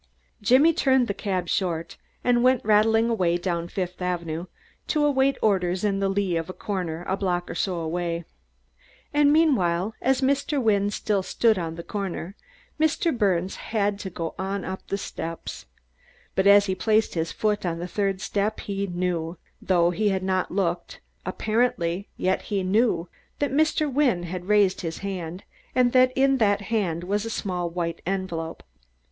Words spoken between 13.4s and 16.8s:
had to go on up the steps. But as he